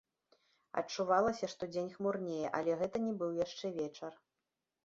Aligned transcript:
Адчувалася, 0.81 1.49
што 1.53 1.69
дзень 1.73 1.91
хмурнее, 1.97 2.41
але 2.61 2.71
гэта 2.81 3.05
не 3.07 3.13
быў 3.21 3.31
яшчэ 3.45 3.67
вечар. 3.79 4.11